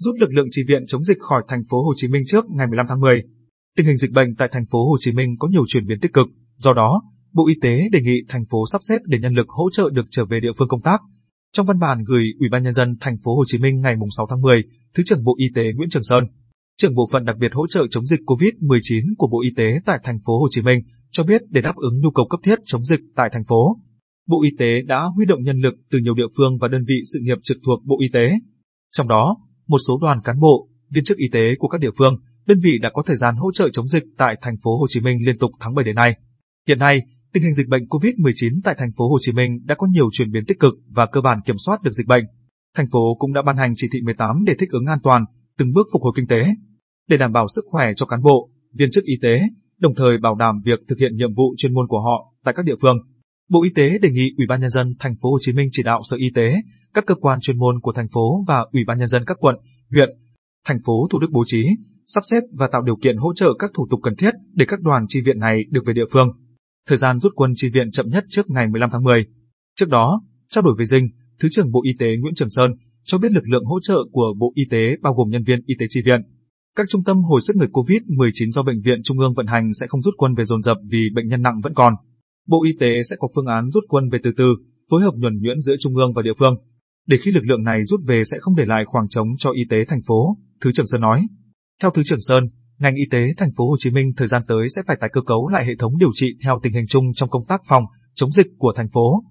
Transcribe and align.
giúp 0.00 0.12
lực 0.20 0.32
lượng 0.32 0.46
trì 0.50 0.62
viện 0.68 0.82
chống 0.86 1.04
dịch 1.04 1.18
khỏi 1.20 1.42
thành 1.48 1.62
phố 1.70 1.82
Hồ 1.82 1.92
Chí 1.96 2.08
Minh 2.08 2.22
trước 2.26 2.44
ngày 2.50 2.66
15 2.66 2.86
tháng 2.88 3.00
10. 3.00 3.22
Tình 3.76 3.86
hình 3.86 3.96
dịch 3.96 4.12
bệnh 4.12 4.34
tại 4.34 4.48
thành 4.52 4.66
phố 4.70 4.88
Hồ 4.88 4.96
Chí 5.00 5.12
Minh 5.12 5.34
có 5.38 5.48
nhiều 5.48 5.64
chuyển 5.66 5.86
biến 5.86 6.00
tích 6.00 6.12
cực, 6.12 6.26
do 6.56 6.72
đó, 6.72 7.02
Bộ 7.32 7.46
Y 7.48 7.54
tế 7.62 7.88
đề 7.92 8.00
nghị 8.00 8.22
thành 8.28 8.44
phố 8.50 8.64
sắp 8.72 8.80
xếp 8.88 8.98
để 9.04 9.18
nhân 9.18 9.34
lực 9.34 9.48
hỗ 9.48 9.70
trợ 9.70 9.90
được 9.92 10.06
trở 10.10 10.24
về 10.24 10.40
địa 10.40 10.52
phương 10.58 10.68
công 10.68 10.82
tác. 10.82 11.00
Trong 11.52 11.66
văn 11.66 11.78
bản 11.78 12.04
gửi 12.06 12.24
Ủy 12.38 12.48
ban 12.48 12.62
nhân 12.62 12.72
dân 12.72 12.92
thành 13.00 13.16
phố 13.24 13.36
Hồ 13.36 13.44
Chí 13.46 13.58
Minh 13.58 13.80
ngày 13.80 13.94
6 14.16 14.26
tháng 14.30 14.40
10, 14.40 14.62
Thứ 14.94 15.02
trưởng 15.06 15.24
Bộ 15.24 15.34
Y 15.38 15.46
tế 15.54 15.72
Nguyễn 15.72 15.88
Trường 15.88 16.04
Sơn, 16.04 16.24
trưởng 16.78 16.94
bộ 16.94 17.08
phận 17.12 17.24
đặc 17.24 17.36
biệt 17.38 17.52
hỗ 17.52 17.66
trợ 17.66 17.86
chống 17.90 18.06
dịch 18.06 18.20
COVID-19 18.26 19.14
của 19.18 19.28
Bộ 19.32 19.42
Y 19.42 19.50
tế 19.56 19.80
tại 19.86 19.98
thành 20.04 20.18
phố 20.26 20.40
Hồ 20.40 20.46
Chí 20.50 20.62
Minh 20.62 20.80
cho 21.10 21.24
biết 21.24 21.42
để 21.50 21.60
đáp 21.60 21.76
ứng 21.76 22.00
nhu 22.00 22.10
cầu 22.10 22.26
cấp 22.30 22.40
thiết 22.42 22.58
chống 22.64 22.86
dịch 22.86 23.00
tại 23.16 23.30
thành 23.32 23.44
phố, 23.44 23.76
Bộ 24.28 24.42
Y 24.42 24.50
tế 24.58 24.82
đã 24.82 25.02
huy 25.16 25.26
động 25.26 25.42
nhân 25.42 25.60
lực 25.60 25.74
từ 25.90 25.98
nhiều 25.98 26.14
địa 26.14 26.28
phương 26.36 26.58
và 26.60 26.68
đơn 26.68 26.84
vị 26.88 26.94
sự 27.12 27.20
nghiệp 27.22 27.38
trực 27.42 27.58
thuộc 27.66 27.84
Bộ 27.84 27.96
Y 28.00 28.08
tế. 28.12 28.30
Trong 28.92 29.08
đó, 29.08 29.36
một 29.70 29.78
số 29.88 29.98
đoàn 30.02 30.18
cán 30.24 30.40
bộ, 30.40 30.68
viên 30.90 31.04
chức 31.04 31.16
y 31.16 31.28
tế 31.32 31.54
của 31.58 31.68
các 31.68 31.80
địa 31.80 31.90
phương, 31.98 32.14
đơn 32.46 32.58
vị 32.62 32.78
đã 32.78 32.90
có 32.94 33.02
thời 33.06 33.16
gian 33.16 33.34
hỗ 33.36 33.52
trợ 33.52 33.68
chống 33.72 33.88
dịch 33.88 34.02
tại 34.16 34.36
thành 34.42 34.54
phố 34.62 34.78
Hồ 34.78 34.86
Chí 34.88 35.00
Minh 35.00 35.18
liên 35.26 35.38
tục 35.38 35.50
tháng 35.60 35.74
7 35.74 35.84
đến 35.84 35.94
nay. 35.94 36.14
Hiện 36.68 36.78
nay, 36.78 37.02
tình 37.32 37.42
hình 37.42 37.54
dịch 37.54 37.68
bệnh 37.68 37.84
COVID-19 37.84 38.60
tại 38.64 38.74
thành 38.78 38.90
phố 38.96 39.08
Hồ 39.08 39.18
Chí 39.20 39.32
Minh 39.32 39.58
đã 39.64 39.74
có 39.74 39.86
nhiều 39.86 40.08
chuyển 40.12 40.32
biến 40.32 40.44
tích 40.48 40.60
cực 40.60 40.74
và 40.88 41.06
cơ 41.06 41.20
bản 41.20 41.38
kiểm 41.46 41.56
soát 41.58 41.82
được 41.82 41.90
dịch 41.90 42.06
bệnh. 42.06 42.24
Thành 42.76 42.86
phố 42.92 43.14
cũng 43.18 43.32
đã 43.32 43.42
ban 43.42 43.56
hành 43.56 43.72
chỉ 43.76 43.88
thị 43.92 44.00
18 44.02 44.44
để 44.46 44.54
thích 44.58 44.70
ứng 44.70 44.86
an 44.86 44.98
toàn, 45.02 45.24
từng 45.58 45.72
bước 45.72 45.86
phục 45.92 46.02
hồi 46.02 46.12
kinh 46.16 46.26
tế, 46.26 46.46
để 47.08 47.16
đảm 47.16 47.32
bảo 47.32 47.46
sức 47.48 47.64
khỏe 47.66 47.86
cho 47.96 48.06
cán 48.06 48.22
bộ, 48.22 48.50
viên 48.74 48.90
chức 48.90 49.04
y 49.04 49.14
tế, 49.22 49.42
đồng 49.78 49.94
thời 49.94 50.18
bảo 50.18 50.34
đảm 50.34 50.60
việc 50.64 50.78
thực 50.88 50.98
hiện 50.98 51.16
nhiệm 51.16 51.34
vụ 51.34 51.54
chuyên 51.56 51.74
môn 51.74 51.86
của 51.88 52.00
họ 52.00 52.34
tại 52.44 52.54
các 52.56 52.64
địa 52.64 52.76
phương. 52.82 52.96
Bộ 53.50 53.62
Y 53.62 53.70
tế 53.70 53.98
đề 53.98 54.10
nghị 54.10 54.30
Ủy 54.36 54.46
ban 54.46 54.60
nhân 54.60 54.70
dân 54.70 54.92
thành 54.98 55.14
phố 55.22 55.30
Hồ 55.30 55.38
Chí 55.40 55.52
Minh 55.52 55.68
chỉ 55.72 55.82
đạo 55.82 56.00
Sở 56.10 56.16
Y 56.16 56.30
tế, 56.34 56.54
các 56.94 57.06
cơ 57.06 57.14
quan 57.14 57.40
chuyên 57.40 57.58
môn 57.58 57.80
của 57.80 57.92
thành 57.92 58.08
phố 58.12 58.44
và 58.48 58.66
Ủy 58.72 58.84
ban 58.86 58.98
nhân 58.98 59.08
dân 59.08 59.22
các 59.26 59.36
quận, 59.40 59.56
huyện, 59.90 60.08
thành 60.66 60.78
phố 60.86 61.08
Thủ 61.10 61.18
Đức 61.18 61.28
bố 61.30 61.42
trí, 61.46 61.66
sắp 62.06 62.20
xếp 62.30 62.40
và 62.52 62.68
tạo 62.72 62.82
điều 62.82 62.96
kiện 62.96 63.16
hỗ 63.16 63.34
trợ 63.34 63.54
các 63.58 63.70
thủ 63.74 63.86
tục 63.90 64.00
cần 64.02 64.16
thiết 64.16 64.34
để 64.54 64.64
các 64.68 64.80
đoàn 64.80 65.04
chi 65.08 65.20
viện 65.20 65.38
này 65.38 65.64
được 65.70 65.84
về 65.86 65.92
địa 65.92 66.06
phương. 66.12 66.28
Thời 66.88 66.98
gian 66.98 67.18
rút 67.18 67.32
quân 67.36 67.52
chi 67.54 67.68
viện 67.74 67.90
chậm 67.90 68.06
nhất 68.08 68.24
trước 68.28 68.50
ngày 68.50 68.66
15 68.68 68.90
tháng 68.92 69.02
10. 69.02 69.26
Trước 69.76 69.88
đó, 69.88 70.22
trao 70.48 70.62
đổi 70.62 70.74
với 70.76 70.86
Dinh, 70.86 71.08
Thứ 71.40 71.48
trưởng 71.50 71.72
Bộ 71.72 71.80
Y 71.84 71.92
tế 71.98 72.16
Nguyễn 72.16 72.34
Trường 72.34 72.48
Sơn 72.50 72.70
cho 73.04 73.18
biết 73.18 73.32
lực 73.32 73.48
lượng 73.48 73.64
hỗ 73.64 73.80
trợ 73.80 73.98
của 74.12 74.34
Bộ 74.38 74.52
Y 74.54 74.64
tế 74.70 74.96
bao 75.02 75.14
gồm 75.14 75.28
nhân 75.30 75.42
viên 75.42 75.60
y 75.66 75.74
tế 75.78 75.86
chi 75.88 76.00
viện. 76.06 76.20
Các 76.76 76.86
trung 76.88 77.04
tâm 77.04 77.22
hồi 77.22 77.40
sức 77.40 77.56
người 77.56 77.68
COVID-19 77.68 78.50
do 78.50 78.62
Bệnh 78.62 78.80
viện 78.80 79.00
Trung 79.02 79.18
ương 79.18 79.34
vận 79.34 79.46
hành 79.46 79.72
sẽ 79.80 79.86
không 79.86 80.02
rút 80.02 80.14
quân 80.16 80.34
về 80.34 80.44
dồn 80.44 80.62
dập 80.62 80.76
vì 80.90 81.08
bệnh 81.14 81.28
nhân 81.28 81.42
nặng 81.42 81.60
vẫn 81.62 81.74
còn. 81.74 81.94
Bộ 82.48 82.64
Y 82.64 82.72
tế 82.80 83.02
sẽ 83.10 83.16
có 83.18 83.28
phương 83.34 83.46
án 83.46 83.70
rút 83.70 83.84
quân 83.88 84.08
về 84.12 84.18
từ 84.22 84.30
từ, 84.36 84.54
phối 84.90 85.02
hợp 85.02 85.14
nhuần 85.16 85.38
nhuyễn 85.42 85.60
giữa 85.60 85.76
trung 85.80 85.96
ương 85.96 86.12
và 86.16 86.22
địa 86.22 86.34
phương. 86.38 86.54
Để 87.10 87.18
khi 87.22 87.30
lực 87.30 87.44
lượng 87.44 87.62
này 87.62 87.84
rút 87.84 88.00
về 88.06 88.22
sẽ 88.24 88.36
không 88.40 88.56
để 88.56 88.64
lại 88.66 88.84
khoảng 88.86 89.08
trống 89.08 89.28
cho 89.38 89.50
y 89.50 89.62
tế 89.70 89.84
thành 89.88 90.00
phố, 90.06 90.36
Thứ 90.60 90.72
trưởng 90.72 90.86
Sơn 90.86 91.00
nói. 91.00 91.26
Theo 91.82 91.90
Thứ 91.90 92.02
trưởng 92.04 92.18
Sơn, 92.20 92.44
ngành 92.78 92.94
y 92.94 93.02
tế 93.10 93.34
thành 93.36 93.50
phố 93.56 93.68
Hồ 93.68 93.76
Chí 93.78 93.90
Minh 93.90 94.10
thời 94.16 94.28
gian 94.28 94.42
tới 94.48 94.66
sẽ 94.76 94.82
phải 94.86 94.96
tái 95.00 95.10
cơ 95.12 95.20
cấu 95.26 95.48
lại 95.48 95.66
hệ 95.66 95.72
thống 95.78 95.98
điều 95.98 96.10
trị 96.14 96.26
theo 96.44 96.60
tình 96.62 96.72
hình 96.72 96.86
chung 96.88 97.04
trong 97.14 97.30
công 97.30 97.42
tác 97.48 97.60
phòng 97.68 97.84
chống 98.14 98.30
dịch 98.30 98.46
của 98.58 98.72
thành 98.76 98.88
phố. 98.92 99.22